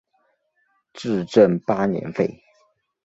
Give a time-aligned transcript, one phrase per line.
[0.93, 2.41] 至正八年废。